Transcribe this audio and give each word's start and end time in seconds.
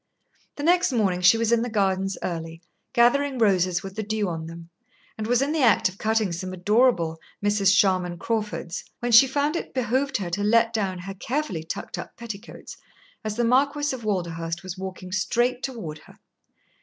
The 0.55 0.63
next 0.63 0.91
morning 0.91 1.21
she 1.21 1.37
was 1.37 1.51
in 1.51 1.61
the 1.61 1.69
gardens 1.69 2.17
early, 2.23 2.59
gathering 2.91 3.37
roses 3.37 3.83
with 3.83 3.93
the 3.95 4.01
dew 4.01 4.29
on 4.29 4.47
them, 4.47 4.71
and 5.15 5.27
was 5.27 5.43
in 5.43 5.51
the 5.51 5.61
act 5.61 5.89
of 5.89 5.99
cutting 5.99 6.31
some 6.31 6.53
adorable 6.53 7.19
"Mrs. 7.45 7.77
Sharman 7.77 8.17
Crawfords," 8.17 8.83
when 8.99 9.11
she 9.11 9.27
found 9.27 9.55
it 9.55 9.75
behoved 9.75 10.17
her 10.17 10.31
to 10.31 10.43
let 10.43 10.73
down 10.73 10.97
her 10.97 11.13
carefully 11.13 11.61
tucked 11.63 11.99
up 11.99 12.17
petticoats, 12.17 12.77
as 13.23 13.35
the 13.35 13.45
Marquis 13.45 13.95
of 13.95 14.03
Walderhurst 14.03 14.63
was 14.63 14.75
walking 14.75 15.11
straight 15.11 15.61
toward 15.61 15.99
her. 15.99 16.17